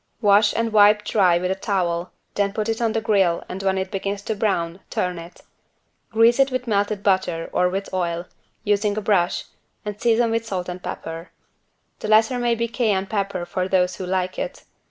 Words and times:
Wash 0.19 0.55
and 0.55 0.73
wipe 0.73 1.03
dry 1.05 1.37
with 1.37 1.51
a 1.51 1.61
towel, 1.61 2.11
then 2.33 2.53
put 2.53 2.67
it 2.67 2.81
on 2.81 2.93
the 2.93 3.01
grill 3.01 3.43
and 3.47 3.61
when 3.61 3.77
it 3.77 3.91
begins 3.91 4.23
to 4.23 4.33
brown 4.35 4.79
turn 4.89 5.19
it. 5.19 5.41
Grease 6.09 6.39
it 6.39 6.49
with 6.49 6.65
melted 6.65 7.03
butter 7.03 7.51
or 7.53 7.69
with 7.69 7.93
oil, 7.93 8.25
using 8.63 8.97
a 8.97 9.01
brush, 9.01 9.43
and 9.85 10.01
season 10.01 10.31
with 10.31 10.43
salt 10.43 10.67
and 10.69 10.81
pepper. 10.81 11.29
The 11.99 12.07
later 12.07 12.39
may 12.39 12.55
be 12.55 12.67
Cayenne 12.67 13.05
pepper 13.05 13.45
for 13.45 13.67
those 13.67 13.97
who 13.97 14.05
like 14.07 14.39
it. 14.39 14.63